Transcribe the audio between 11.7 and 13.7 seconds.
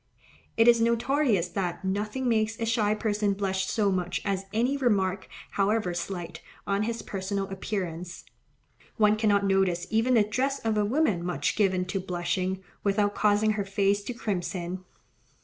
to blushing, without causing her